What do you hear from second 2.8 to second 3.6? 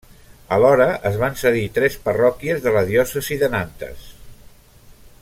diòcesi de